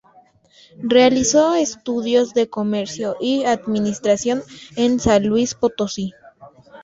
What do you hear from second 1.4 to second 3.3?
estudios de Comercio